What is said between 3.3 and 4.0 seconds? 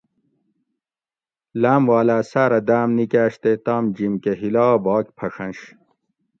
تے تام